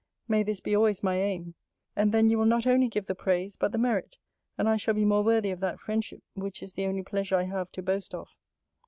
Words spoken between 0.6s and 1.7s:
be always my aim!